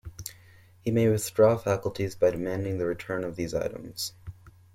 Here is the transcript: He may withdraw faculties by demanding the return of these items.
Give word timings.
He 0.79 0.89
may 0.89 1.07
withdraw 1.09 1.57
faculties 1.57 2.15
by 2.15 2.31
demanding 2.31 2.79
the 2.79 2.87
return 2.87 3.23
of 3.23 3.35
these 3.35 3.53
items. 3.53 4.13